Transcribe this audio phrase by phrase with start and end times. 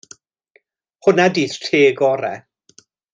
[1.07, 2.45] Hwnna 'di'r te gorau.